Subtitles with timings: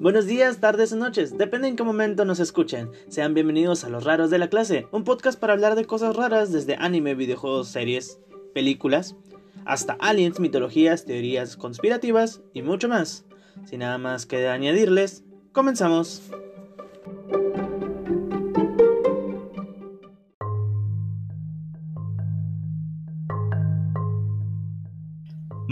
[0.00, 2.92] Buenos días, tardes o noches, depende en qué momento nos escuchen.
[3.08, 6.52] Sean bienvenidos a Los Raros de la Clase, un podcast para hablar de cosas raras
[6.52, 8.20] desde anime, videojuegos, series,
[8.54, 9.16] películas,
[9.64, 13.24] hasta aliens, mitologías, teorías conspirativas y mucho más.
[13.64, 16.22] Sin nada más que añadirles, comenzamos.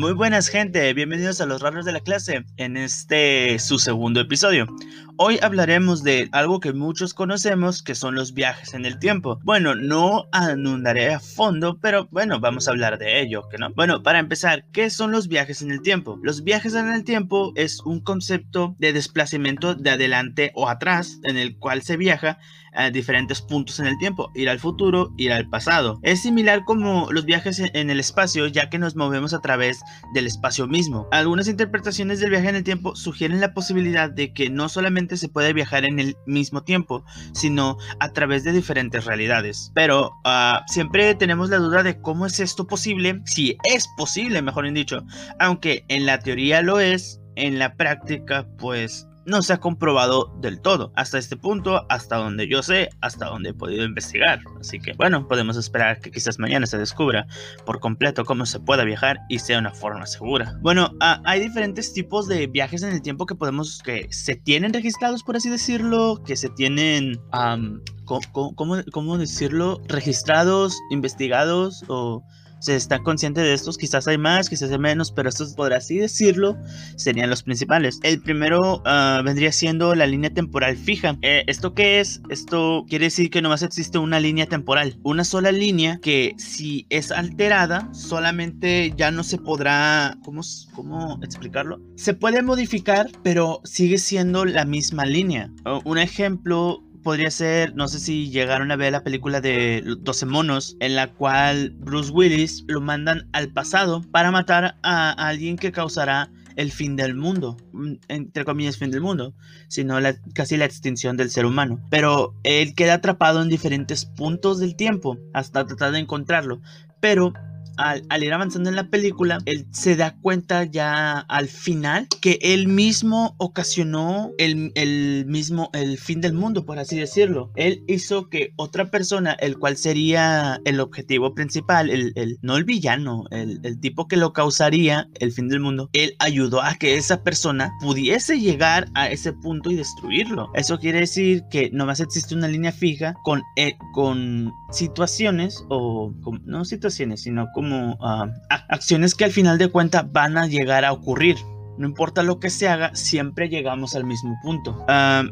[0.06, 4.68] Muy buenas gente, bienvenidos a los raros de la clase en este su segundo episodio.
[5.16, 9.40] Hoy hablaremos de algo que muchos conocemos que son los viajes en el tiempo.
[9.42, 13.70] Bueno, no anundaré a fondo, pero bueno, vamos a hablar de ello, ¿que no?
[13.74, 16.20] Bueno, para empezar, ¿qué son los viajes en el tiempo?
[16.22, 21.36] Los viajes en el tiempo es un concepto de desplazamiento de adelante o atrás en
[21.36, 22.38] el cual se viaja
[22.76, 25.98] a diferentes puntos en el tiempo, ir al futuro, ir al pasado.
[26.02, 29.80] Es similar como los viajes en el espacio, ya que nos movemos a través
[30.14, 31.08] del espacio mismo.
[31.12, 35.28] Algunas interpretaciones del viaje en el tiempo sugieren la posibilidad de que no solamente se
[35.28, 39.72] puede viajar en el mismo tiempo, sino a través de diferentes realidades.
[39.74, 44.66] Pero uh, siempre tenemos la duda de cómo es esto posible, si es posible, mejor
[44.72, 45.04] dicho,
[45.38, 50.60] aunque en la teoría lo es, en la práctica pues no se ha comprobado del
[50.60, 50.92] todo.
[50.94, 54.40] Hasta este punto, hasta donde yo sé, hasta donde he podido investigar.
[54.60, 57.26] Así que bueno, podemos esperar que quizás mañana se descubra
[57.64, 60.56] por completo cómo se pueda viajar y sea una forma segura.
[60.62, 64.72] Bueno, uh, hay diferentes tipos de viajes en el tiempo que podemos, que se tienen
[64.72, 67.20] registrados, por así decirlo, que se tienen...
[67.32, 69.80] Um, ¿cómo, cómo, cómo decirlo?
[69.88, 72.22] Registrados, investigados o
[72.58, 75.98] se está consciente de estos, quizás hay más, quizás hay menos, pero estos, por así
[75.98, 76.56] decirlo,
[76.96, 77.98] serían los principales.
[78.02, 81.16] El primero uh, vendría siendo la línea temporal fija.
[81.22, 82.20] Eh, ¿Esto qué es?
[82.28, 87.12] Esto quiere decir que nomás existe una línea temporal, una sola línea que si es
[87.12, 90.42] alterada, solamente ya no se podrá, ¿cómo,
[90.74, 91.80] cómo explicarlo?
[91.96, 95.50] Se puede modificar, pero sigue siendo la misma línea.
[95.84, 100.76] un ejemplo podría ser, no sé si llegaron a ver la película de 12 monos,
[100.80, 106.32] en la cual Bruce Willis lo mandan al pasado para matar a alguien que causará
[106.56, 109.34] el fin del mundo, mm, entre comillas fin del mundo,
[109.68, 109.98] sino
[110.34, 111.80] casi la extinción del ser humano.
[111.90, 116.60] Pero él queda atrapado en diferentes puntos del tiempo hasta tratar de encontrarlo.
[116.98, 117.32] Pero
[117.76, 122.68] al, ir avanzando en la película, él se da cuenta ya al final que él
[122.68, 127.50] mismo ocasionó el, mismo, el fin del mundo, por así decirlo.
[127.56, 133.24] Él hizo que otra persona, el cual sería el objetivo principal, el, no el villano,
[133.30, 137.22] el, el tipo que lo causaría el fin del mundo, él ayudó a que esa
[137.22, 140.50] persona pudiese llegar a ese punto y destruirlo.
[140.54, 146.12] Eso quiere decir que nomás existe una línea fija con, eh, con situaciones o
[146.44, 148.26] no situaciones, sino como ah,
[148.68, 151.36] acciones que al final de cuentas van a llegar a ocurrir.
[151.78, 154.84] No importa lo que se haga, siempre llegamos al mismo punto.
[154.88, 155.24] Ah,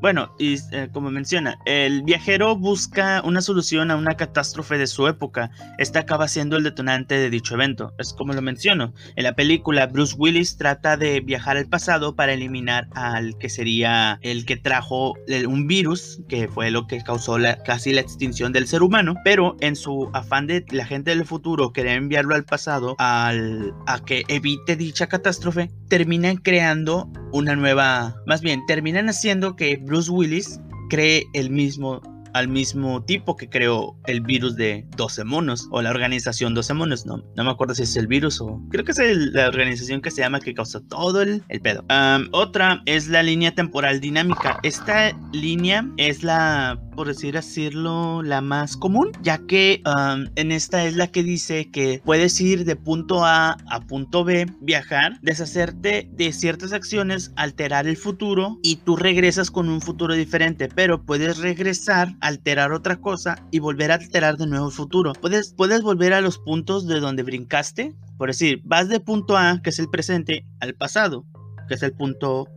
[0.00, 5.08] bueno, y eh, como menciona, el viajero busca una solución a una catástrofe de su
[5.08, 5.50] época.
[5.78, 7.92] Este acaba siendo el detonante de dicho evento.
[7.98, 8.92] Es como lo menciono.
[9.16, 14.18] En la película, Bruce Willis trata de viajar al pasado para eliminar al que sería
[14.22, 15.14] el que trajo
[15.46, 19.14] un virus, que fue lo que causó casi la extinción del ser humano.
[19.24, 23.98] Pero en su afán de la gente del futuro querer enviarlo al pasado al, a
[24.04, 30.60] que evite dicha catástrofe, terminan creando una nueva, más bien, terminan haciendo que Bruce Willis
[30.88, 32.00] cree el mismo
[32.34, 37.06] al mismo tipo que creó el virus de 12 monos o la organización 12 monos,
[37.06, 40.10] no, no me acuerdo si es el virus o creo que es la organización que
[40.10, 41.84] se llama que causó todo el, el pedo.
[42.32, 44.60] otra es la línea temporal dinámica.
[44.62, 49.82] Esta línea es la, por decir decirlo, la más común, ya que
[50.34, 54.46] en esta es la que dice que puedes ir de punto A a punto B,
[54.60, 60.68] viajar, deshacerte de ciertas acciones, alterar el futuro y tú regresas con un futuro diferente,
[60.74, 65.12] pero puedes regresar alterar otra cosa y volver a alterar de nuevo el futuro.
[65.12, 67.94] Puedes, puedes volver a los puntos de donde brincaste.
[68.16, 71.24] Por decir, vas de punto A, que es el presente, al pasado,
[71.68, 72.48] que es el punto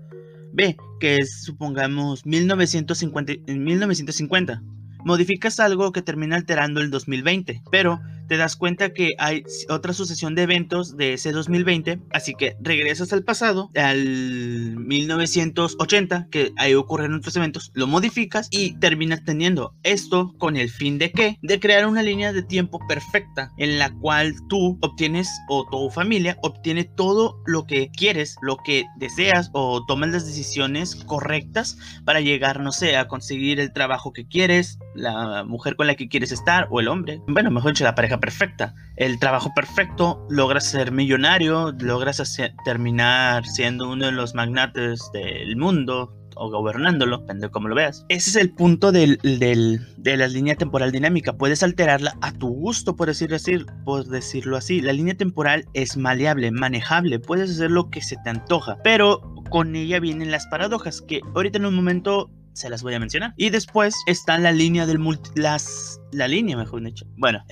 [0.53, 4.61] B, que es, supongamos, 1950, 1950.
[5.03, 7.99] Modificas algo que termina alterando el 2020, pero
[8.31, 13.11] te das cuenta que hay otra sucesión de eventos de ese 2020, así que regresas
[13.11, 20.33] al pasado, al 1980, que ahí ocurren otros eventos, lo modificas y terminas teniendo esto
[20.37, 21.39] con el fin de qué?
[21.41, 26.37] De crear una línea de tiempo perfecta en la cual tú obtienes o tu familia
[26.41, 32.61] obtiene todo lo que quieres, lo que deseas o tomas las decisiones correctas para llegar,
[32.61, 36.69] no sé, a conseguir el trabajo que quieres, la mujer con la que quieres estar
[36.71, 38.73] o el hombre, bueno, mejor dicho, la pareja perfecta.
[38.95, 42.21] El trabajo perfecto, logras ser millonario, logras
[42.63, 48.05] terminar siendo uno de los magnates del mundo, o gobernándolo, depende de cómo lo veas.
[48.09, 51.33] Ese es el punto del, de la línea temporal dinámica.
[51.33, 54.81] Puedes alterarla a tu gusto, por, decir así, por decirlo así.
[54.81, 59.75] La línea temporal es maleable, manejable, puedes hacer lo que se te antoja, pero con
[59.75, 63.33] ella vienen las paradojas que ahorita en un momento se las voy a mencionar.
[63.37, 67.05] Y después está la línea del multi, las la línea, mejor dicho.
[67.17, 67.43] Bueno,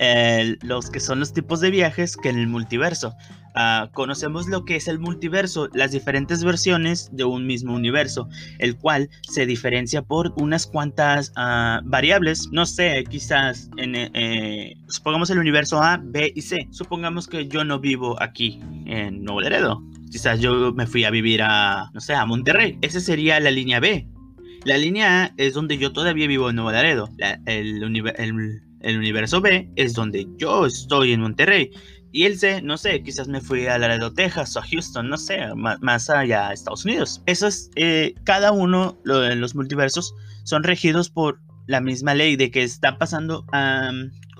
[0.62, 3.14] los que son los tipos de viajes que en el multiverso.
[3.54, 8.76] Ah, conocemos lo que es el multiverso, las diferentes versiones de un mismo universo, el
[8.76, 12.48] cual se diferencia por unas cuantas ah, variables.
[12.52, 16.68] No sé, quizás en, eh, supongamos el universo A, B y C.
[16.70, 19.82] Supongamos que yo no vivo aquí en Nuevo Laredo.
[20.12, 22.78] Quizás yo me fui a vivir a, no sé, a Monterrey.
[22.82, 24.06] Esa sería la línea B.
[24.64, 27.08] La línea A es donde yo todavía vivo en Nuevo Laredo.
[27.46, 31.70] el, universo B es donde yo estoy en Monterrey.
[32.12, 35.16] Y el C, no sé, quizás me fui a Laredo, Texas o a Houston, no
[35.16, 37.22] sé, más, allá a Estados Unidos.
[37.26, 40.12] Esos, eh, cada uno de los multiversos
[40.44, 43.46] son regidos por la misma ley de que están pasando,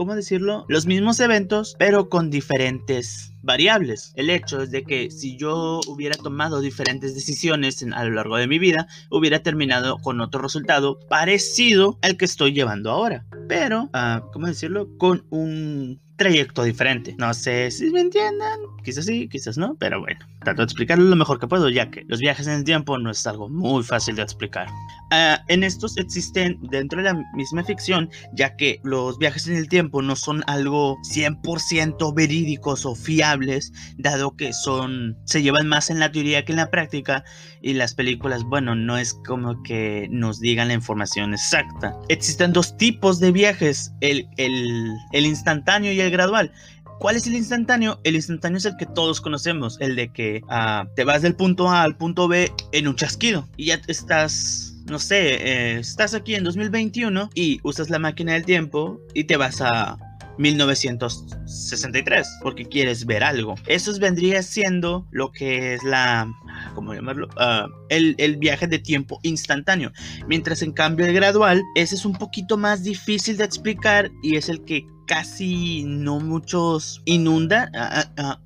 [0.01, 0.65] ¿cómo decirlo?
[0.67, 4.15] Los mismos eventos, pero con diferentes variables.
[4.17, 8.47] El hecho es de que si yo hubiera tomado diferentes decisiones a lo largo de
[8.47, 13.27] mi vida, hubiera terminado con otro resultado parecido al que estoy llevando ahora.
[13.47, 14.89] Pero, ah, ¿cómo decirlo?
[14.97, 17.15] Con un trayecto diferente.
[17.19, 21.17] No sé si me entiendan, quizás sí, quizás no, pero bueno, trato de explicarlo lo
[21.17, 24.17] mejor que puedo, ya que los viajes en el tiempo no es algo muy fácil
[24.17, 24.69] de explicar.
[25.13, 29.69] Ah, en estos existen dentro de la misma ficción, ya que los viajes en el
[29.69, 35.99] tiempo no son algo 100% verídicos o fiables, dado que son se llevan más en
[35.99, 37.25] la teoría que en la práctica
[37.61, 41.95] y las películas, bueno, no es como que nos digan la información exacta.
[42.09, 46.53] Existen dos tipos de viajes, el, el, el instantáneo y el gradual.
[47.01, 47.99] ¿Cuál es el instantáneo?
[48.05, 51.71] El instantáneo es el que todos conocemos, el de que ah, te vas del punto
[51.71, 56.35] A al punto B en un chasquido y ya estás, no sé, eh, estás aquí
[56.35, 59.97] en 2021 y usas la máquina del tiempo y te vas a
[60.37, 63.55] 1963 porque quieres ver algo.
[63.67, 66.31] Eso vendría siendo lo que es la,
[66.75, 67.31] ¿cómo llamarlo?
[67.39, 69.91] Ah, el, el, viaje de tiempo instantáneo.
[70.27, 74.51] Mientras en cambio el gradual, ese es un poquito más difícil de explicar y es
[74.51, 77.69] el que casi no muchos inundan,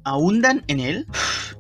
[0.05, 1.07] ahondan en él,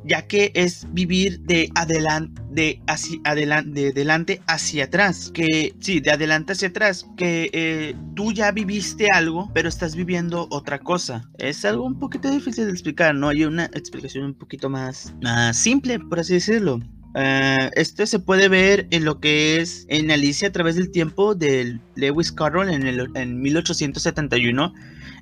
[0.03, 6.01] ya que es vivir de adelante, de hacia adelante, de adelante hacia atrás, que sí,
[6.01, 11.31] de adelante hacia atrás, que eh, tú ya viviste algo, pero estás viviendo otra cosa.
[11.37, 15.55] Es algo un poquito difícil de explicar, no hay una explicación un poquito más, más
[15.55, 16.81] simple, por así decirlo.
[17.15, 21.37] Uh, este se puede ver en lo que es en Alicia a través del tiempo
[21.37, 24.75] de Lewis Carroll en, el, en 1871,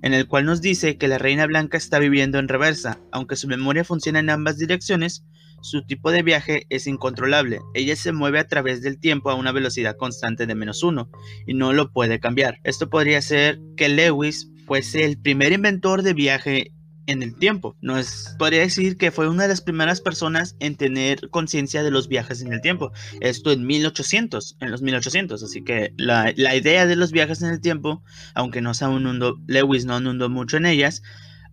[0.02, 3.00] en el cual nos dice que la reina blanca está viviendo en reversa.
[3.12, 5.25] Aunque su memoria funciona en ambas direcciones,
[5.62, 7.60] su tipo de viaje es incontrolable.
[7.72, 11.08] Ella se mueve a través del tiempo a una velocidad constante de menos uno
[11.46, 12.58] y no lo puede cambiar.
[12.64, 16.72] Esto podría ser que Lewis fuese el primer inventor de viaje
[17.06, 17.76] en el tiempo.
[17.81, 21.90] No es, podría decir que fue una de las primeras personas en tener conciencia de
[21.90, 22.93] los viajes en el tiempo.
[23.20, 25.43] Esto en 1800, en los 1800.
[25.43, 28.02] Así que la, idea de los viajes en el tiempo,
[28.34, 31.02] aunque no sea un mundo, Lewis no inundó mucho en ellas,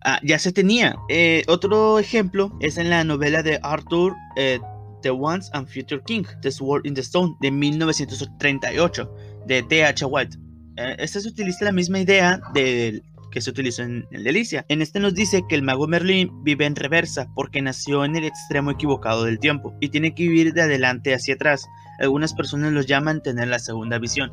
[0.04, 0.96] ah, ya se tenía.
[1.08, 4.14] Eh, otro ejemplo es en la novela de Arthur.
[4.36, 4.60] Eh,
[5.02, 9.10] the Once and Future King, The Sword in the Stone, de 1938,
[9.46, 10.04] de T.H.
[10.04, 10.36] White.
[10.76, 14.64] Eh, esta se utiliza la misma idea del que se utilizó en el Delicia.
[14.68, 18.24] En este nos dice que el mago Merlín vive en reversa porque nació en el
[18.24, 21.66] extremo equivocado del tiempo y tiene que vivir de adelante hacia atrás.
[22.00, 24.32] Algunas personas los llaman tener la segunda visión.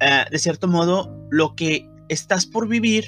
[0.00, 3.04] Ah, de cierto modo, lo que estás por vivir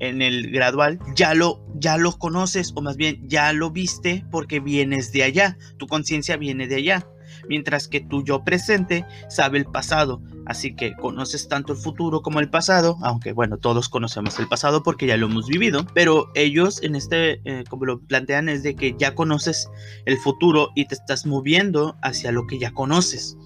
[0.00, 4.58] en el gradual ya lo ya lo conoces o más bien ya lo viste porque
[4.58, 7.06] vienes de allá, tu conciencia viene de allá
[7.48, 10.22] mientras que tu yo presente sabe el pasado.
[10.46, 14.82] Así que conoces tanto el futuro como el pasado, aunque bueno, todos conocemos el pasado
[14.82, 18.74] porque ya lo hemos vivido, pero ellos en este, eh, como lo plantean, es de
[18.74, 19.68] que ya conoces
[20.06, 23.36] el futuro y te estás moviendo hacia lo que ya conoces.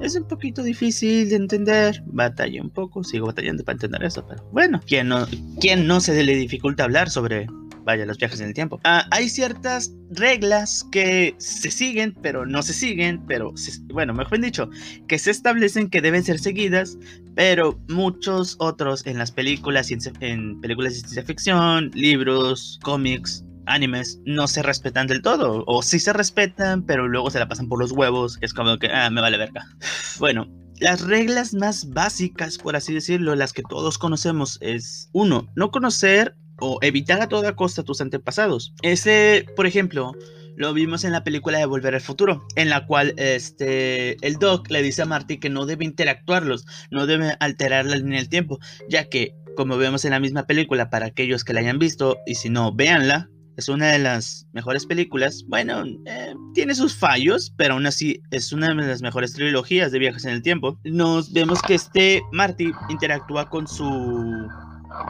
[0.00, 4.42] Es un poquito difícil de entender, batallé un poco, sigo batallando para entender eso, pero
[4.50, 5.26] bueno, ¿quién no,
[5.60, 7.46] quién no se le dificulta hablar sobre
[7.84, 8.80] vaya, los viajes en el tiempo.
[8.84, 13.52] Ah, hay ciertas reglas que se siguen, pero no se siguen, pero,
[13.92, 14.70] bueno, mejor dicho,
[15.08, 16.98] que se establecen que deben ser seguidas,
[17.34, 24.48] pero muchos otros en las películas, en películas de ciencia ficción, libros, cómics, animes no
[24.48, 25.64] se respetan del todo.
[25.66, 28.38] O sí se respetan, pero luego se la pasan por los huevos.
[28.40, 29.66] Es como que, ah, me vale verga.
[30.18, 30.46] Bueno,
[30.78, 36.36] las reglas más básicas, por así decirlo, las que todos conocemos, es uno, no conocer
[36.62, 38.72] o evitar a toda costa tus antepasados.
[38.82, 40.12] Ese, por ejemplo,
[40.56, 44.70] lo vimos en la película de Volver al Futuro, en la cual este, el Doc
[44.70, 48.60] le dice a Marty que no debe interactuarlos, no debe alterar la línea del tiempo,
[48.88, 52.36] ya que, como vemos en la misma película, para aquellos que la hayan visto, y
[52.36, 55.44] si no, véanla, es una de las mejores películas.
[55.48, 59.98] Bueno, eh, tiene sus fallos, pero aún así es una de las mejores trilogías de
[59.98, 60.78] viajes en el tiempo.
[60.84, 64.48] Nos vemos que este Marty interactúa con su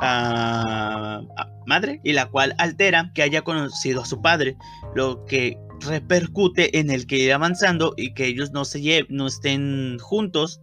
[0.00, 1.22] ah,
[1.66, 4.56] madre y la cual altera que haya conocido a su padre,
[4.94, 9.98] lo que repercute en el que ir avanzando y que ellos no se no estén
[9.98, 10.60] juntos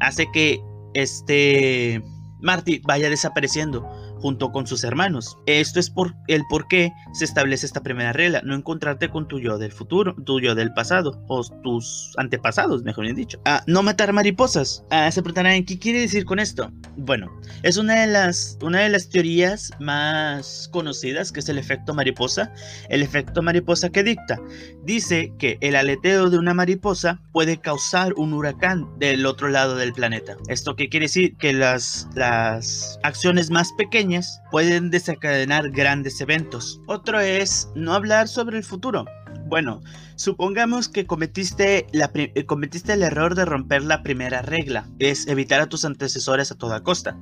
[0.00, 0.60] hace que
[0.94, 2.02] este
[2.40, 3.88] Marty vaya desapareciendo
[4.22, 5.36] junto con sus hermanos.
[5.46, 5.92] Esto es
[6.28, 10.14] el por qué se establece esta primera regla, no encontrarte con tu yo del futuro,
[10.24, 13.40] tu yo del pasado, o tus antepasados, mejor bien dicho.
[13.44, 14.84] Ah, no matar mariposas.
[14.90, 16.70] Ah, se preguntarán, ¿qué quiere decir con esto?
[16.96, 17.32] Bueno,
[17.64, 22.52] es una de las, una de las teorías más conocidas, que es el efecto mariposa.
[22.88, 24.40] El efecto mariposa que dicta.
[24.84, 29.92] Dice que el aleteo de una mariposa puede causar un huracán del otro lado del
[29.92, 30.36] planeta.
[30.46, 31.36] ¿Esto qué quiere decir?
[31.38, 34.11] Que las, las acciones más pequeñas
[34.50, 36.80] pueden desencadenar grandes eventos.
[36.86, 39.04] Otro es no hablar sobre el futuro.
[39.46, 39.82] Bueno,
[40.16, 45.60] supongamos que cometiste, la eh, cometiste el error de romper la primera regla, es evitar
[45.60, 47.18] a tus antecesores a toda costa.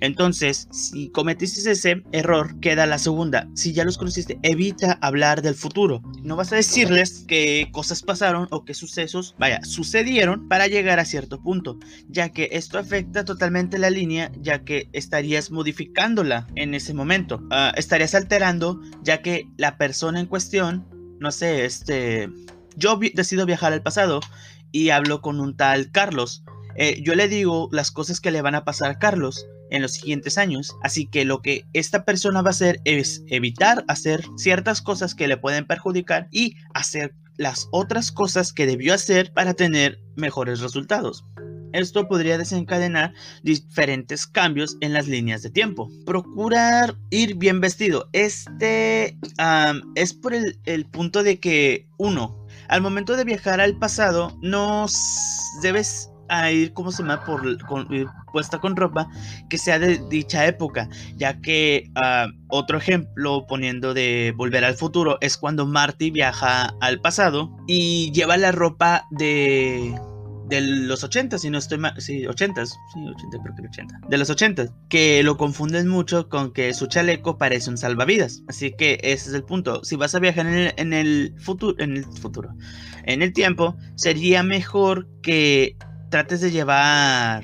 [0.00, 3.48] Entonces, si cometiste ese error, queda la segunda.
[3.54, 6.02] Si ya los conociste, evita hablar del futuro.
[6.22, 11.04] No vas a decirles qué cosas pasaron o qué sucesos, vaya, sucedieron para llegar a
[11.04, 11.78] cierto punto,
[12.08, 17.42] ya que esto afecta totalmente la línea, ya que estarías modificándola en ese momento.
[17.50, 20.93] Ah, estarías alterando, ya que la persona en cuestión
[21.24, 22.28] no sé, este,
[22.76, 24.20] yo decido viajar al pasado
[24.72, 26.44] y hablo con un tal Carlos.
[26.76, 29.92] Eh, yo le digo las cosas que le van a pasar a Carlos en los
[29.92, 30.76] siguientes años.
[30.82, 35.26] Así que lo que esta persona va a hacer es evitar hacer ciertas cosas que
[35.26, 41.24] le pueden perjudicar y hacer las otras cosas que debió hacer para tener mejores resultados.
[41.74, 43.12] Esto podría desencadenar
[43.42, 45.90] diferentes cambios en las líneas de tiempo.
[46.06, 48.08] Procurar ir bien vestido.
[48.12, 49.18] Este
[49.96, 54.86] es por el, punto de que, uno, al momento de viajar al pasado, no
[55.62, 56.10] debes
[56.52, 57.24] ir, ¿cómo se llama?
[57.24, 57.44] Por,
[57.92, 59.08] ir puesta con ropa
[59.48, 61.90] que sea de dicha época, ya que
[62.48, 68.36] otro ejemplo poniendo de volver al futuro es cuando Marty viaja al pasado y lleva
[68.36, 69.92] la ropa de
[70.48, 74.18] de los 80, si no estoy mal, sí, 80, sí, 80, creo que 80, de
[74.18, 78.42] los 80, que lo confunden mucho con que su chaleco parece un salvavidas.
[78.48, 79.82] Así que ese es el punto.
[79.84, 82.50] Si vas a viajar en el, en el futuro, en el futuro,
[83.04, 85.76] en el tiempo, sería mejor que
[86.10, 87.42] trates de llevar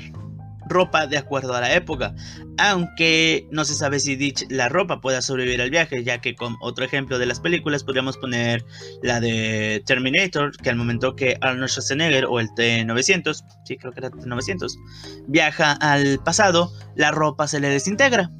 [0.71, 2.15] ropa de acuerdo a la época,
[2.57, 6.85] aunque no se sabe si la ropa pueda sobrevivir al viaje, ya que con otro
[6.85, 8.65] ejemplo de las películas podríamos poner
[9.03, 14.01] la de Terminator, que al momento que Arnold Schwarzenegger o el T-900, sí creo que
[14.01, 14.73] era T-900,
[15.27, 18.31] viaja al pasado, la ropa se le desintegra.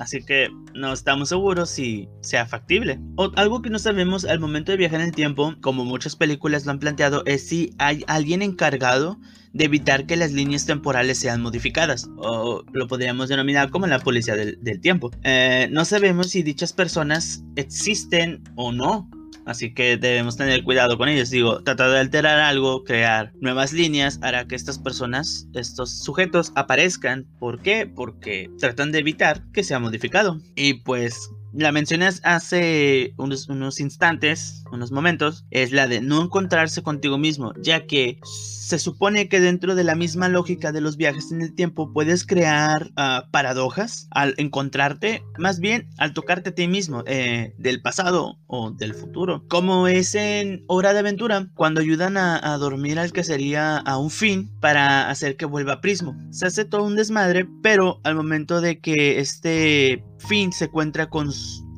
[0.00, 2.98] Así que no estamos seguros si sea factible.
[3.16, 6.64] O algo que no sabemos al momento de viajar en el tiempo, como muchas películas
[6.64, 9.20] lo han planteado, es si hay alguien encargado
[9.52, 14.36] de evitar que las líneas temporales sean modificadas, o lo podríamos denominar como la policía
[14.36, 15.10] del, tiempo.
[15.22, 19.10] Eh, no sabemos si dichas personas existen o no,
[19.50, 21.28] Así que debemos tener cuidado con ellos.
[21.28, 27.26] Digo, tratar de alterar algo, crear nuevas líneas, hará que estas personas, estos sujetos aparezcan.
[27.40, 27.84] ¿Por qué?
[27.84, 30.38] Porque tratan de evitar que sea modificado.
[30.54, 37.18] Y pues la mencionas hace unos, instantes, unos momentos, es la de no encontrarse contigo
[37.18, 41.42] mismo, ya que se supone que dentro de la misma lógica de los viajes en
[41.42, 47.02] el tiempo puedes crear ah, paradojas al encontrarte, más bien al tocarte a ti mismo,
[47.06, 49.44] eh, del pasado o del futuro.
[49.48, 53.98] Como es en Hora de Aventura, cuando ayudan a, a dormir al que sería a
[53.98, 56.16] un fin para hacer que vuelva a Prismo.
[56.30, 61.30] Se hace todo un desmadre, pero al momento de que este fin se encuentra con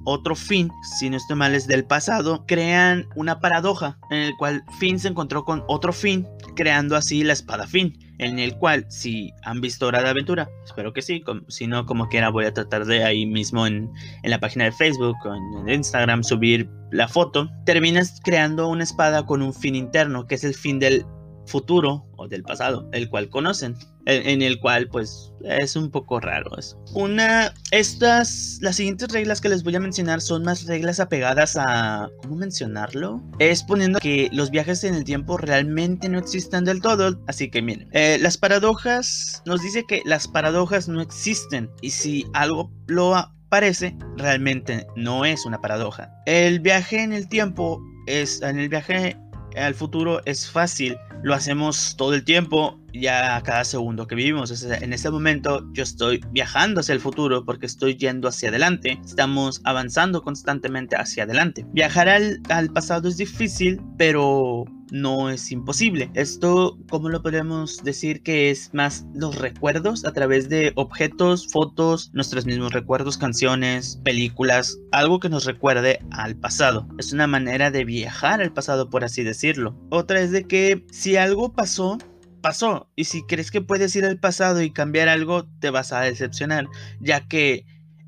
[0.04, 4.64] otro Finn, si no estoy mal es del pasado, crean una paradoja en el cual
[4.78, 9.32] Finn se encontró con otro Finn, creando así la espada Finn, en el cual si
[9.44, 12.84] han visto Hora de Aventura, espero que sí, si no como quiera voy a tratar
[12.84, 13.90] de ahí mismo en,
[14.22, 19.24] en la página de Facebook o en Instagram subir la foto, terminas creando una espada
[19.24, 21.06] con un fin interno, que es el fin del
[21.46, 26.56] futuro o del pasado, el cual conocen, en, el cual pues es un poco raro
[26.58, 26.82] eso.
[26.94, 32.08] Una, estas, las siguientes reglas que les voy a mencionar son más reglas apegadas a,
[32.22, 33.22] ¿cómo mencionarlo?
[33.38, 37.62] Es poniendo que los viajes en el tiempo realmente no existen del todo, así que
[37.62, 43.14] miren, eh, las paradojas, nos dice que las paradojas no existen y si algo lo
[43.48, 46.10] parece, realmente no es una paradoja.
[46.26, 49.16] El viaje en el tiempo es en el viaje
[49.56, 54.62] al futuro es fácil, lo hacemos todo el tiempo, ya cada segundo que vivimos.
[54.64, 59.60] en este momento yo estoy viajando hacia el futuro porque estoy yendo hacia adelante, estamos
[59.64, 61.66] avanzando constantemente hacia adelante.
[61.72, 66.10] Viajar al, al pasado es difícil, pero no es imposible.
[66.14, 72.10] Esto, ¿cómo lo podemos decir que es más los recuerdos a través de objetos, fotos,
[72.12, 76.86] nuestros mismos recuerdos, canciones, películas, algo que nos recuerde al pasado?
[76.98, 79.74] Es una manera de viajar al pasado, por así decirlo.
[79.90, 81.98] Otra es de que si algo pasó,
[82.40, 82.88] pasó.
[82.96, 86.66] Y si crees que puedes ir al pasado y cambiar algo, te vas a decepcionar,
[87.00, 87.64] ya que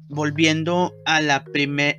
[0.08, 1.44] volviendo a la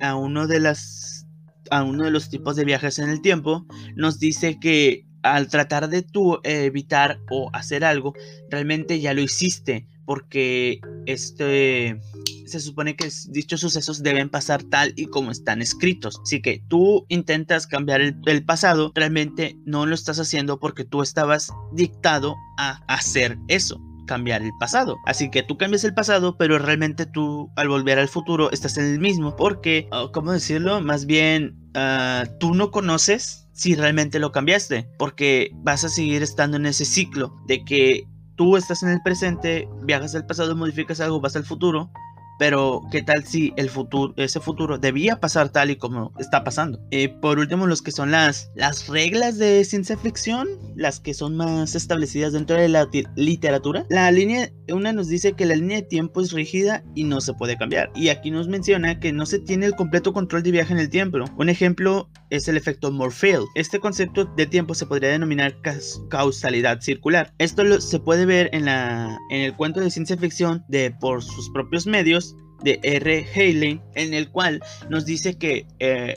[0.00, 1.26] a uno de las
[1.70, 5.88] a uno de los tipos de viajes en el tiempo, nos dice que al tratar
[5.88, 8.14] de tú evitar o hacer algo,
[8.48, 12.00] realmente ya lo hiciste, porque este
[12.46, 16.20] se supone que dichos sucesos deben pasar tal y como están escritos.
[16.22, 21.50] Así que tú intentas cambiar el, pasado, realmente no lo estás haciendo porque tú estabas
[21.72, 24.98] dictado a hacer eso cambiar el pasado.
[25.04, 28.84] Así que tú cambias el pasado, pero realmente tú al volver al futuro estás en
[28.86, 29.34] el mismo.
[29.34, 30.80] Porque, oh, ¿cómo decirlo?
[30.80, 34.88] Más bien, uh, tú no conoces si realmente lo cambiaste.
[34.98, 38.04] Porque vas a seguir estando en ese ciclo de que
[38.36, 41.90] tú estás en el presente, viajas al pasado, modificas algo, vas al futuro
[42.38, 46.78] pero, ¿qué tal si el futuro, ese futuro debía pasar tal y como está pasando?
[46.90, 51.36] Eh, por último, los que son las, las reglas de ciencia ficción, las que son
[51.36, 53.86] más establecidas dentro de la literatura.
[53.88, 57.34] La línea, una nos dice que la línea de tiempo es rígida y no se
[57.34, 57.90] puede cambiar.
[57.94, 60.90] Y aquí nos menciona que no se tiene el completo control de viaje en el
[60.90, 61.18] tiempo.
[61.38, 63.46] Un ejemplo es el efecto Morpheus.
[63.54, 65.56] Este concepto de tiempo se podría denominar
[66.10, 67.32] causalidad circular.
[67.38, 71.48] Esto se puede ver en, la, en el cuento de ciencia ficción de Por sus
[71.50, 72.25] propios medios
[72.62, 73.26] de R.
[73.34, 76.14] Haley, en el cual nos dice que eh,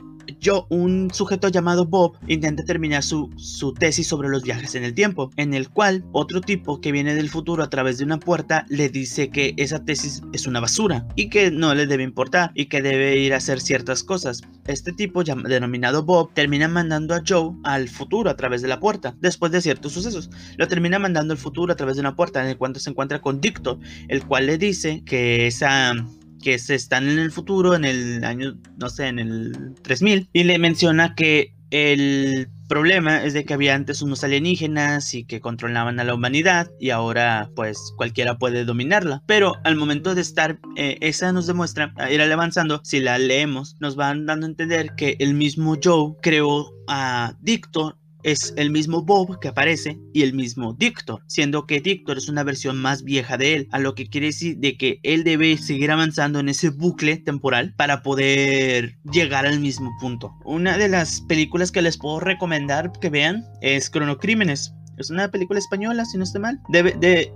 [0.70, 5.32] un sujeto llamado Bob, intenta terminar su, su, tesis sobre los viajes en el tiempo,
[5.38, 8.90] en el cual otro tipo que viene del futuro a través de una puerta le
[8.90, 12.82] dice que esa tesis es una basura y que no le debe importar y que
[12.82, 14.42] debe ir a hacer ciertas cosas.
[14.68, 19.16] Este tipo, denominado Bob, termina mandando a Joe al futuro a través de la puerta,
[19.20, 20.30] después de ciertos sucesos.
[20.58, 23.22] Lo termina mandando al futuro a través de una puerta en el cual se encuentra
[23.22, 25.94] con Dictor, el cual le dice que esa
[26.40, 30.44] que se están en el futuro, en el año, no sé, en el 3000, y
[30.44, 36.00] le menciona que el problema es de que había antes unos alienígenas y que controlaban
[36.00, 39.24] a la humanidad y ahora pues cualquiera puede dominarla.
[39.26, 43.96] Pero al momento de estar, eh, esa nos demuestra, ir avanzando, si la leemos, nos
[43.96, 49.40] van dando a entender que el mismo Joe creó a Dictor es el mismo Bob
[49.40, 53.56] que aparece y el mismo Dictor, siendo que Dictor es una versión más vieja de
[53.56, 57.18] él, a lo que quiere decir de que él debe seguir avanzando en ese bucle
[57.18, 60.34] temporal para poder llegar al mismo punto.
[60.46, 64.74] Una de las películas que les puedo recomendar que vean es Cronocrímenes.
[64.98, 66.60] Es una película española, si no estoy mal.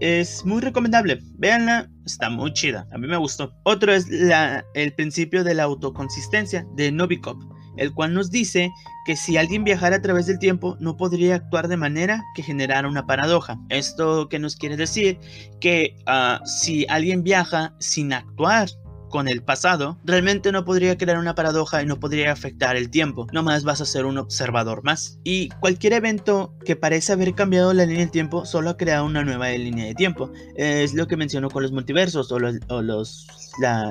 [0.02, 1.20] es muy recomendable.
[1.38, 2.86] Véanla, está muy chida.
[2.92, 3.54] A mí me gustó.
[3.64, 7.38] Otro es la, el principio de la autoconsistencia de Novikov
[7.78, 8.72] el cual nos dice
[9.06, 12.88] que si alguien viajara a través del tiempo no podría actuar de manera que generara
[12.88, 13.60] una paradoja.
[13.70, 15.20] Esto que nos quiere decir
[15.60, 18.70] que ah, si alguien viaja sin actuar
[19.14, 23.28] con el pasado, realmente no podría crear una paradoja y no podría afectar el tiempo.
[23.32, 25.20] No más vas a ser un observador más.
[25.24, 29.24] Y cualquier evento que parece haber cambiado la línea del tiempo solo ha creado una
[29.24, 30.32] nueva línea de tiempo.
[30.56, 33.28] Es lo que mencionó con los multiversos o los,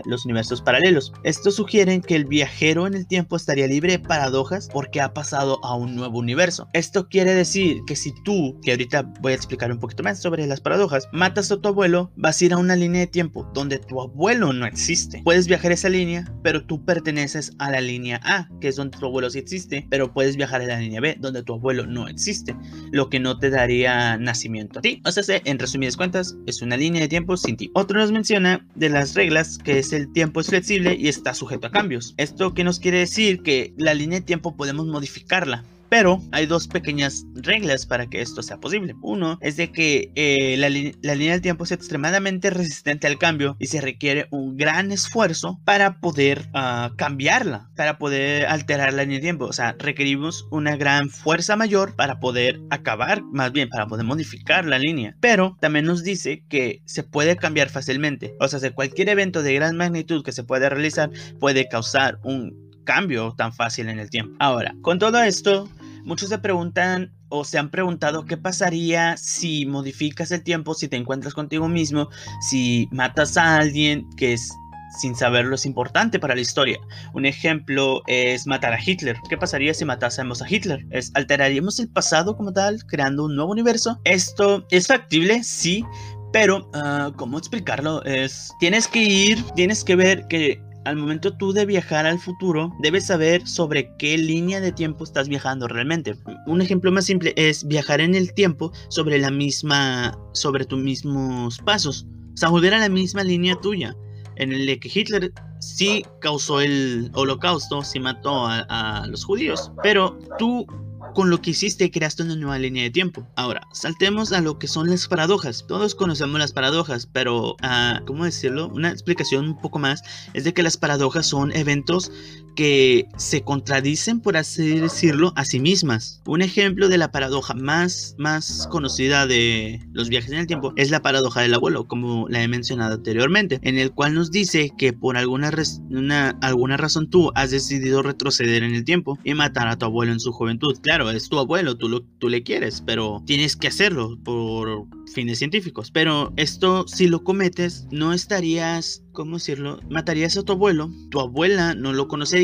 [0.05, 1.13] los universos paralelos.
[1.23, 5.65] Esto sugiere que el viajero en el tiempo estaría libre de paradojas porque ha pasado
[5.65, 6.67] a un nuevo universo.
[6.73, 10.49] Esto quiere decir que si tú, que ahorita voy a explicar un poquito más sobre
[10.49, 13.79] las paradojas, matas a tu abuelo, vas a ir a una línea de tiempo donde
[13.79, 15.12] tu abuelo no existe.
[15.25, 19.07] Puedes viajar esa línea, pero tú perteneces a la línea A, que es donde tu
[19.07, 22.57] abuelo sí existe, pero puedes viajar a la línea B, donde tu abuelo no existe,
[22.91, 25.03] lo que no te daría nacimiento a ti.
[25.05, 27.71] O sea, en resumidas cuentas, es una línea de tiempo sin ti.
[27.75, 31.67] Otro nos menciona de las reglas que es el tiempo es flexible y está sujeto
[31.67, 32.15] a cambios.
[32.17, 35.65] Esto que nos quiere decir que la línea de tiempo podemos modificarla.
[35.93, 38.95] Pero hay dos pequeñas reglas para que esto sea posible.
[39.03, 43.67] Uno es de que eh, la, línea del tiempo es extremadamente resistente al cambio y
[43.67, 49.23] se requiere un gran esfuerzo para poder ah, cambiarla, para poder alterar la línea de
[49.25, 49.45] tiempo.
[49.45, 54.65] O sea, requerimos una gran fuerza mayor para poder acabar, más bien para poder modificar
[54.65, 55.15] la línea.
[55.21, 58.35] Pero también nos dice que se puede cambiar fácilmente.
[58.41, 62.73] O sea, de cualquier evento de gran magnitud que se pueda realizar puede causar un
[62.85, 64.35] cambio tan fácil en el tiempo.
[64.39, 65.69] Ahora, con todo esto,
[66.05, 70.97] Muchos se preguntan o se han preguntado qué pasaría si modificas el tiempo, si te
[70.97, 72.09] encuentras contigo mismo,
[72.41, 74.53] si matas a alguien que es
[74.99, 76.79] sin saberlo es importante para la historia.
[77.15, 79.17] Un ejemplo es matar a Hitler.
[79.29, 80.87] ¿Qué pasaría si matásemos a Hitler?
[80.91, 83.99] ¿Es, ¿Alteraríamos el pasado como tal, creando un nuevo universo?
[84.05, 85.85] Esto es factible, sí,
[86.33, 88.03] pero, uh, ¿cómo explicarlo?
[88.05, 92.73] Es, tienes que ir, tienes que ver que al momento tú de viajar al futuro,
[92.81, 96.17] debes saber sobre qué línea de tiempo estás viajando realmente.
[96.47, 101.59] Un ejemplo más simple es viajar en el tiempo sobre la misma, sobre tus mismos
[101.59, 102.07] pasos.
[102.35, 103.95] O sea, volver a la misma línea tuya.
[104.37, 109.71] En el que Hitler sí causó el holocausto, sí mató a los judíos.
[109.83, 110.67] Pero tú
[111.15, 113.27] con lo que hiciste creaste una nueva línea de tiempo.
[113.37, 115.65] Ahora, saltemos a lo que son las paradojas.
[115.67, 118.69] Todos conocemos las paradojas, pero, uh, ¿cómo decirlo?
[118.69, 120.03] Una explicación un poco más
[120.35, 122.11] es de que las paradojas son eventos
[122.55, 126.21] que se contradicen, por así decirlo, a sí mismas.
[126.27, 130.91] Un ejemplo de la paradoja más, más conocida de los viajes en el tiempo es
[130.91, 134.93] la paradoja del abuelo, como la he mencionado anteriormente, en el cual nos dice que
[134.93, 135.51] por alguna,
[135.91, 140.13] una, alguna razón tú has decidido retroceder en el tiempo y matar a tu abuelo
[140.13, 140.79] en su juventud.
[140.83, 145.39] Claro, es tu abuelo, tú, lo, tú le quieres, pero tienes que hacerlo por fines
[145.39, 145.91] científicos.
[145.91, 149.81] Pero esto, si lo cometes, no estarías ¿cómo decirlo?
[149.89, 152.42] Matarías a tu abuelo, tu abuela no lo conocería,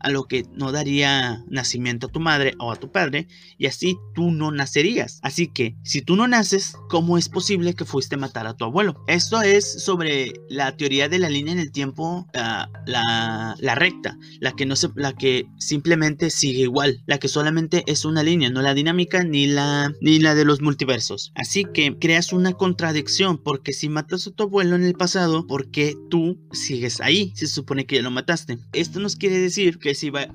[0.00, 3.96] a lo que no daría nacimiento a tu madre o a tu padre, y así
[4.14, 5.20] tú no nacerías.
[5.22, 8.64] Así que, si tú no naces, ¿cómo es posible que fuiste a matar a tu
[8.64, 9.04] abuelo?
[9.06, 14.52] Esto es sobre la teoría de la línea en el tiempo, la, la, recta, la
[14.52, 18.62] que, no se, la que simplemente sigue igual, la que solamente es una línea, no
[18.62, 21.32] la dinámica ni la, ni la de los multiversos.
[21.34, 25.70] Así que creas una contradicción, porque si matas a tu abuelo en el pasado, ¿por
[25.70, 28.58] qué tú sigues ahí, se supone que ya lo mataste.
[28.72, 30.28] Esto nos quiere decir que si vas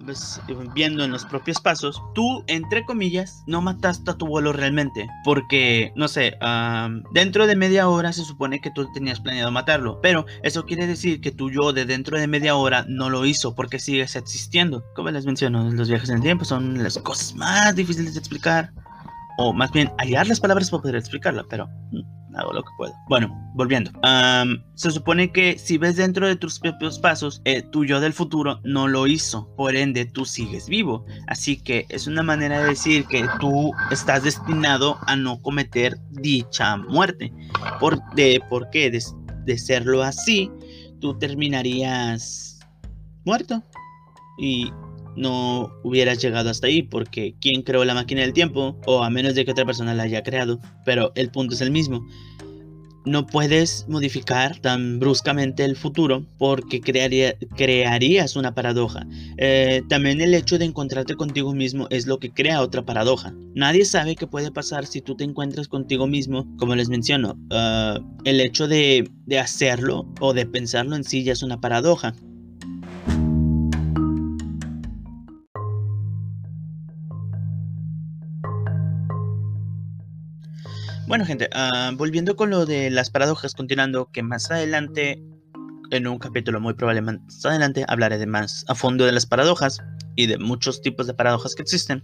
[0.74, 5.92] viendo en los propios pasos, tú, entre comillas, no mataste a tu abuelo realmente, porque,
[5.96, 6.38] no sé,
[7.12, 11.22] dentro de media hora se supone que tú tenías planeado matarlo, pero eso quiere decir
[11.22, 14.84] que tu yo de dentro de media hora no lo hizo porque sigues existiendo.
[14.96, 18.72] Como les menciono, los viajes en el tiempo son las cosas más difíciles de explicar,
[19.38, 22.94] o más bien hallar las palabras para poder explicarla, pero mm, hago lo que puedo.
[23.08, 23.92] Bueno, volviendo.
[24.76, 28.60] se supone que si ves dentro de tus propios pasos, eh, tu yo del futuro
[28.64, 29.54] no lo hizo.
[29.56, 31.06] Por ende, tú sigues vivo.
[31.28, 36.78] Así que es una manera de decir que tú estás destinado a no cometer dicha
[36.78, 37.34] muerte.
[37.80, 38.90] ¿Por, de, ¿por qué?
[38.90, 39.04] De,
[39.46, 40.50] de serlo así,
[41.00, 42.60] tú terminarías
[43.26, 43.64] muerto.
[44.38, 44.72] Y
[45.16, 49.36] no hubieras llegado hasta ahí porque quién creó la máquina del tiempo o a menos
[49.36, 52.06] de que otra persona la haya creado pero el punto es el mismo
[53.06, 59.06] no puedes modificar tan bruscamente el futuro porque crearía, crearías una paradoja.
[59.38, 63.34] Eh, también el hecho de encontrarte contigo mismo es lo que crea otra paradoja.
[63.56, 67.38] Nadie sabe qué puede pasar si tú te encuentras contigo mismo, como les menciono.
[67.52, 72.14] Ah, el hecho de, de hacerlo o de pensarlo en sí ya es una paradoja.
[81.12, 85.22] Bueno, gente, ah, volviendo con lo de las paradojas, continuando, que más adelante,
[85.90, 89.84] en un capítulo muy probablemente más adelante, hablaré de más a fondo de las paradojas
[90.16, 92.02] y de muchos tipos de paradojas que existen.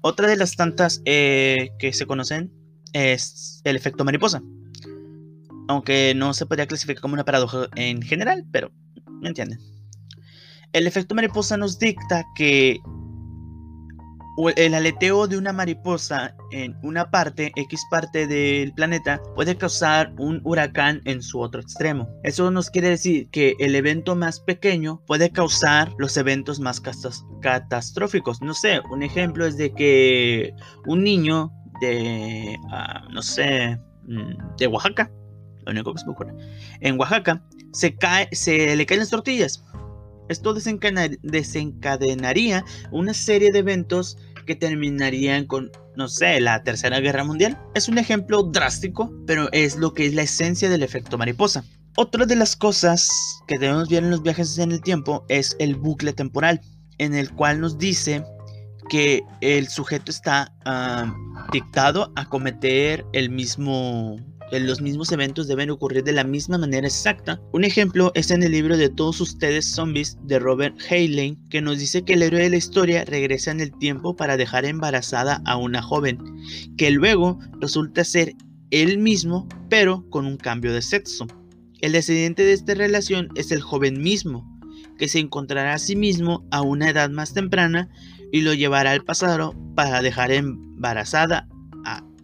[0.00, 2.50] Otra de las tantas eh, que se conocen
[2.94, 4.42] es el efecto mariposa.
[5.68, 8.72] Aunque no se podría clasificar como una paradoja en general, pero
[9.20, 9.58] me entienden.
[10.72, 12.80] El efecto mariposa nos dicta que
[14.48, 20.40] el aleteo de una mariposa en una parte, X parte del planeta, puede causar un
[20.44, 22.08] huracán en su otro extremo.
[22.22, 26.80] Eso nos quiere decir que el evento más pequeño puede causar los eventos más
[27.42, 28.40] catastróficos.
[28.40, 30.54] No sé, un ejemplo es de que
[30.86, 35.10] un niño de, ah, no sé, mm, de Oaxaca,
[35.64, 36.32] lo único que se me ocurre,
[36.80, 39.64] en Oaxaca, se, cae, se le caen las tortillas.
[40.28, 44.16] Esto desencadenaría una serie de eventos
[44.50, 47.56] que terminarían con, no sé, la Tercera Guerra Mundial.
[47.76, 51.62] Es un ejemplo drástico, pero es lo que es la esencia del efecto mariposa.
[51.96, 53.08] Otra de las cosas
[53.46, 56.60] que debemos ver en los viajes en el tiempo es el bucle temporal,
[56.98, 58.24] en el cual nos dice
[58.88, 61.14] que el sujeto está ah,
[61.52, 64.16] dictado a cometer el mismo
[64.58, 67.40] los mismos eventos deben ocurrir de la misma manera exacta.
[67.52, 71.78] Un ejemplo es en el libro de Todos ustedes zombies de Robert Heinlein, que nos
[71.78, 75.56] dice que el héroe de la historia regresa en el tiempo para dejar embarazada a
[75.56, 76.18] una joven,
[76.76, 78.34] que luego resulta ser
[78.70, 81.26] él mismo, pero con un cambio de sexo.
[81.80, 84.58] El descendiente de esta relación es el joven mismo,
[84.98, 87.88] que se encontrará a sí mismo a una edad más temprana
[88.32, 91.48] y lo llevará al pasado para dejar embarazada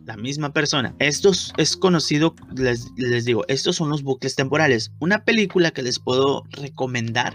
[0.07, 0.95] la misma persona.
[0.99, 4.93] Esto es conocido, les, les digo, estos son los bucles temporales.
[5.01, 7.35] Una película que les puedo recomendar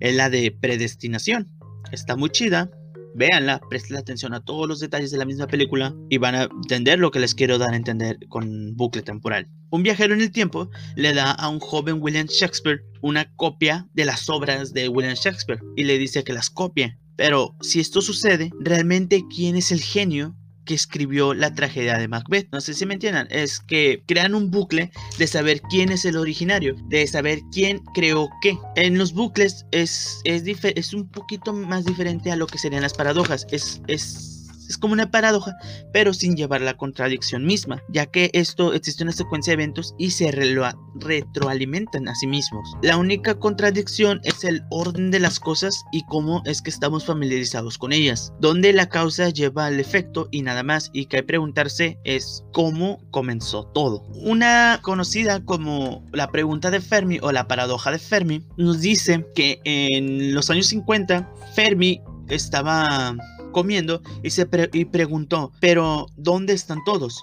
[0.00, 1.50] es la de Predestinación.
[1.92, 2.70] Está muy chida,
[3.14, 6.98] véanla, presten atención a todos los detalles de la misma película y van a entender
[6.98, 9.48] lo que les quiero dar a entender con bucle temporal.
[9.70, 14.04] Un viajero en el tiempo le da a un joven William Shakespeare una copia de
[14.04, 16.98] las obras de William Shakespeare y le dice que las copie.
[17.16, 20.36] Pero si esto sucede, realmente quién es el genio
[20.74, 22.48] escribió la tragedia de Macbeth.
[22.52, 26.16] No sé si me entiendan, es que crean un bucle de saber quién es el
[26.16, 28.56] originario, de saber quién creó qué.
[28.76, 32.94] En los bucles es, es, es un poquito más diferente a lo que serían las
[32.94, 33.46] paradojas.
[33.50, 34.29] Es, es
[34.70, 35.56] es como una paradoja,
[35.92, 40.10] pero sin llevar la contradicción misma, ya que esto existe una secuencia de eventos y
[40.10, 42.72] se retroalimentan a sí mismos.
[42.82, 47.78] La única contradicción es el orden de las cosas y cómo es que estamos familiarizados
[47.78, 51.26] con ellas, donde la causa lleva al efecto y nada más, y que hay que
[51.26, 54.02] preguntarse es cómo comenzó todo.
[54.14, 59.60] Una conocida como la pregunta de Fermi o la paradoja de Fermi nos dice que
[59.64, 63.16] en los años 50 Fermi estaba
[63.52, 67.22] comiendo y se y preguntó, pero ¿dónde están todos?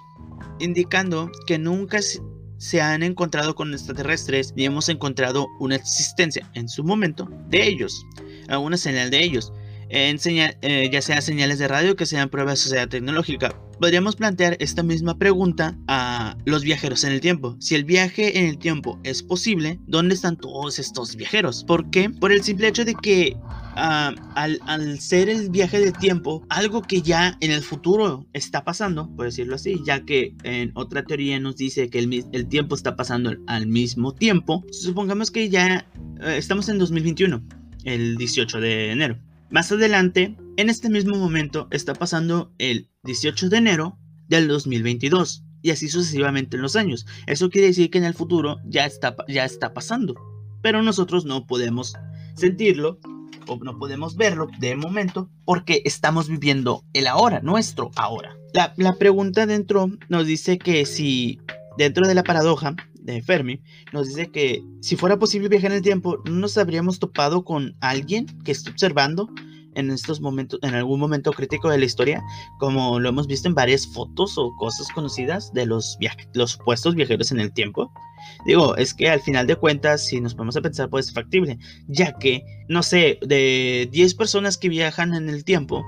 [0.60, 2.00] Indicando que nunca
[2.58, 8.06] se han encontrado con extraterrestres ni hemos encontrado una existencia en su momento de ellos,
[8.48, 9.54] alguna señal de ellos,
[9.89, 13.60] en eh, ya sea señales de radio que sean pruebas de sociedad tecnológica.
[13.80, 17.56] Podríamos plantear esta misma pregunta a los viajeros en el tiempo.
[17.60, 21.63] Si el viaje en el tiempo es posible, ¿dónde están todos estos viajeros?
[21.63, 22.10] ¿Por qué?
[22.10, 23.38] Por el simple hecho de que
[23.78, 29.26] al, ser el viaje de tiempo, algo que ya en el futuro está pasando, por
[29.26, 33.36] decirlo así, ya que en otra teoría nos dice que el, el tiempo está pasando
[33.45, 35.88] al mismo tiempo, supongamos que ya
[36.21, 37.43] eh, estamos en 2021,
[37.84, 39.19] el 18 de enero.
[39.50, 45.72] Más adelante, en este mismo momento, está pasando el 18 de enero del 2022 y
[45.72, 47.06] así sucesivamente en los años.
[47.28, 50.16] Eso quiere decir que en el futuro ya está, ya está pasando,
[50.62, 51.94] pero nosotros no podemos
[52.36, 53.00] sentirlo
[53.48, 58.36] o no podemos verlo de momento porque estamos viviendo el ahora, nuestro ahora.
[58.54, 61.40] La, la pregunta dentro nos dice que si
[61.78, 62.76] dentro de la paradoja
[63.13, 63.62] de Fermi,
[63.93, 67.76] nos dice que si fuera posible viajar en el tiempo, ¿no nos habríamos topado con
[67.80, 69.30] alguien que esté observando
[69.76, 72.24] en estos momentos, en algún momento crítico de la historia,
[72.60, 75.98] como lo hemos visto en varias fotos o cosas conocidas de los,
[76.34, 77.91] los supuestos viajeros en el tiempo.
[78.46, 81.60] Digo, es que al final de cuentas, si nos ponemos a pensar, pues es factible,
[81.88, 85.86] ya que, no sé, de 10 personas que viajan en el tiempo,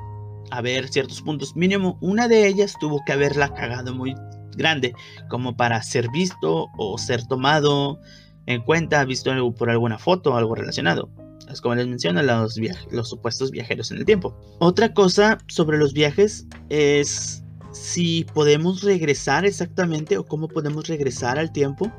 [0.52, 4.16] a ver ciertos puntos, mínimo una de ellas tuvo que haberla cagado muy
[4.56, 4.94] grande,
[5.30, 8.00] como para ser visto o ser tomado
[8.46, 11.10] en cuenta, visto por alguna foto o algo relacionado
[11.52, 12.60] es como les menciono, los,
[12.92, 14.36] los supuestos viajeros en el tiempo.
[14.60, 21.52] Otra cosa sobre los viajes es si podemos regresar exactamente o cómo podemos regresar al
[21.52, 21.92] tiempo.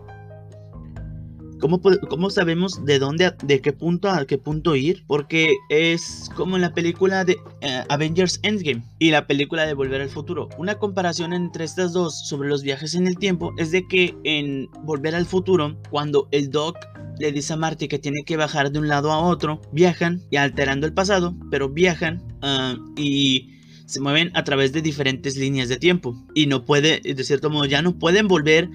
[1.60, 5.04] ¿Cómo, ¿Cómo, sabemos de dónde, de qué punto a qué punto ir?
[5.06, 10.00] Porque es como en la película de eh, Avengers Endgame y la película de Volver
[10.00, 10.48] al Futuro.
[10.58, 14.68] Una comparación entre estas dos sobre los viajes en el tiempo es de que en
[14.82, 16.78] Volver al Futuro, cuando el Doc
[17.18, 20.36] le dice a Marty que tiene que bajar de un lado a otro, viajan y
[20.36, 25.76] alterando el pasado, pero viajan ah, y se mueven a través de diferentes líneas de
[25.76, 28.70] tiempo y no puede, de cierto modo, ya no pueden volver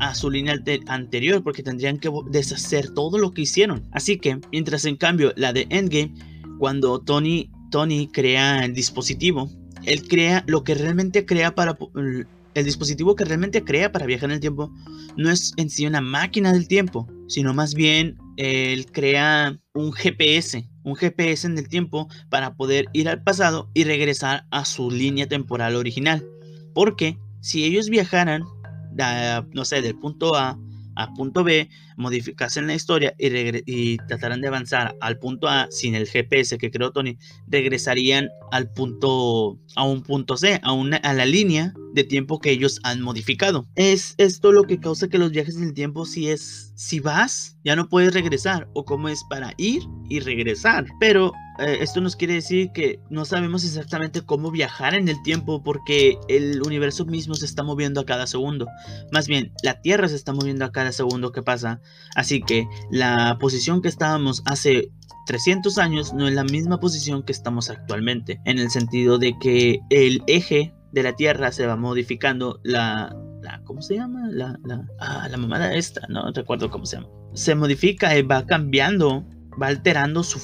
[0.00, 3.86] a su línea anterior porque tendrían que deshacer todo lo que hicieron.
[3.92, 6.14] Así que, mientras en cambio la de Endgame,
[6.58, 9.50] cuando Tony, Tony crea el dispositivo,
[9.84, 11.78] él crea lo que realmente crea para...
[12.52, 14.72] El dispositivo que realmente crea para viajar en el tiempo
[15.16, 20.68] no es en sí una máquina del tiempo, sino más bien él crea un GPS,
[20.82, 25.28] un GPS en el tiempo para poder ir al pasado y regresar a su línea
[25.28, 26.26] temporal original.
[26.74, 28.42] Porque si ellos viajaran,
[29.52, 30.58] no sé, del punto A
[30.96, 31.68] a punto B,
[32.00, 33.28] modificasen la historia y,
[33.66, 38.72] y tratarán de avanzar al punto A sin el GPS que creó Tony, regresarían al
[38.72, 43.00] punto, a un punto C, a, una, a la línea de tiempo que ellos han
[43.02, 43.66] modificado.
[43.74, 47.56] Es esto lo que causa que los viajes en el tiempo, si es, si vas,
[47.64, 50.86] ya no puedes regresar, o como es para ir y regresar.
[50.98, 55.62] Pero eh, esto nos quiere decir que no sabemos exactamente cómo viajar en el tiempo
[55.62, 58.66] porque el universo mismo se está moviendo a cada segundo.
[59.12, 61.80] Más bien, la Tierra se está moviendo a cada segundo que pasa.
[62.16, 64.90] Así que la posición que estábamos hace
[65.26, 68.40] 300 años no es la misma posición que estamos actualmente.
[68.44, 73.16] En el sentido de que el eje de la Tierra se va modificando la...
[73.42, 74.28] la ¿Cómo se llama?
[74.30, 77.08] La, la, ah, la mamada esta, no recuerdo cómo se llama.
[77.34, 79.24] Se modifica y va cambiando
[79.60, 80.38] va alterando su,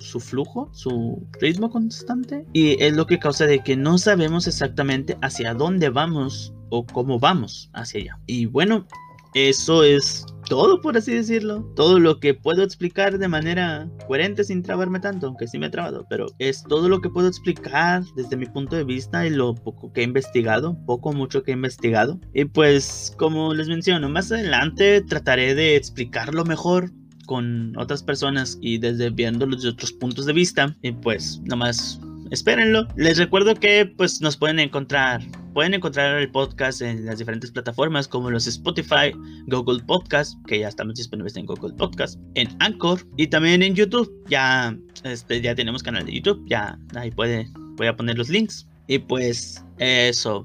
[0.00, 2.46] su, flujo, su ritmo constante.
[2.52, 7.18] Y es lo que causa de que no sabemos exactamente hacia dónde vamos o cómo
[7.18, 8.18] vamos hacia allá.
[8.26, 8.86] Y bueno,
[9.34, 11.62] eso es todo, por así decirlo.
[11.74, 15.70] Todo lo que puedo explicar de manera coherente sin trabarme tanto, aunque sí me he
[15.70, 19.54] trabado, pero es todo lo que puedo explicar desde mi punto de vista y lo
[19.54, 22.20] poco que he investigado, poco mucho que he investigado.
[22.34, 26.90] Y pues, como les menciono, más adelante trataré de explicarlo mejor
[27.24, 30.76] con otras personas y desde viéndolo de otros puntos de vista.
[30.82, 31.98] Y pues, nomás
[32.30, 32.86] espérenlo.
[32.96, 38.08] Les recuerdo que pues nos pueden encontrar, pueden encontrar el podcast en las diferentes plataformas
[38.08, 39.12] como los Spotify,
[39.46, 44.10] Google Podcast, que ya estamos disponibles en Google Podcast, en Anchor y también en YouTube.
[44.28, 48.66] Ya este ya tenemos canal de YouTube, ya ahí puede voy a poner los links
[48.86, 50.42] y pues eso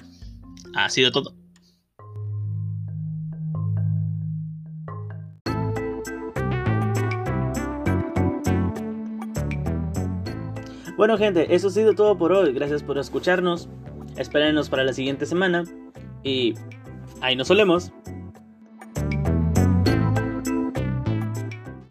[0.76, 1.34] ha sido todo.
[10.98, 12.52] Bueno gente, eso ha sido todo por hoy.
[12.54, 13.70] Gracias por escucharnos.
[14.18, 15.64] Espérenos para la siguiente semana.
[16.24, 16.56] Y
[17.22, 17.92] ahí nos solemos.